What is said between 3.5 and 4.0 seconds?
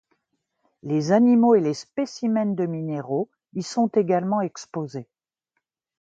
y sont